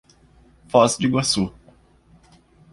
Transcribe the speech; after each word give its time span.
Foz 0.67 0.97
do 0.97 1.05
Iguaçu 1.05 1.53